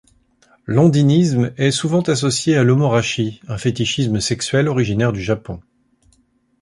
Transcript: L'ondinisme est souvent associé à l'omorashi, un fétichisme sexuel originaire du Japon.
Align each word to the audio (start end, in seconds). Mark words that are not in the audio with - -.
L'ondinisme 0.65 1.53
est 1.57 1.69
souvent 1.69 2.01
associé 2.01 2.57
à 2.57 2.63
l'omorashi, 2.63 3.39
un 3.47 3.59
fétichisme 3.59 4.19
sexuel 4.19 4.67
originaire 4.67 5.11
du 5.13 5.21
Japon. 5.21 5.61